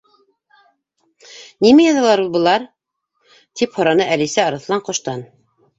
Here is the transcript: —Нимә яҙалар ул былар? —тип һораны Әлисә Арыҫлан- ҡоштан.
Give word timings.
—Нимә 1.65 1.85
яҙалар 1.89 2.23
ул 2.25 2.33
былар? 2.39 2.67
—тип 2.67 3.79
һораны 3.81 4.13
Әлисә 4.19 4.49
Арыҫлан- 4.51 4.89
ҡоштан. 4.93 5.29